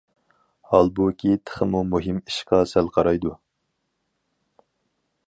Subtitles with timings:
[0.71, 3.37] ھالبۇكى، تېخىمۇ مۇھىم ئىشقا سەل قارايدۇ.